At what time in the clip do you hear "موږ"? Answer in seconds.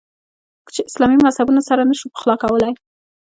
0.61-0.69